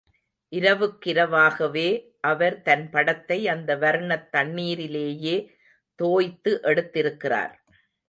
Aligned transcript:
இரவுக்கிரவாகவே 0.51 1.89
அவர் 2.21 2.61
தன் 2.61 2.89
படத்தை 2.89 3.47
அந்த 3.47 3.75
வர்ணத் 3.75 4.29
தண்ணீரிலேயே 4.35 5.37
தோய்த்து 6.03 6.59
எடுத்திருக்கிறார். 6.63 7.53